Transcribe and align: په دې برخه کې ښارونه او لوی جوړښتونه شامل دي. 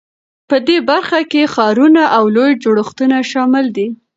په 0.49 0.57
دې 0.67 0.77
برخه 0.89 1.19
کې 1.31 1.51
ښارونه 1.53 2.03
او 2.17 2.23
لوی 2.35 2.51
جوړښتونه 2.63 3.17
شامل 3.31 3.65
دي. 3.77 3.87